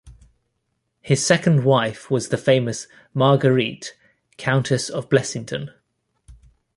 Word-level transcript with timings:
His 1.03 1.23
second 1.23 1.63
wife 1.63 2.09
was 2.09 2.29
the 2.29 2.37
famous 2.39 2.87
Marguerite, 3.13 3.95
Countess 4.35 4.89
of 4.89 5.11
Blessington. 5.11 5.69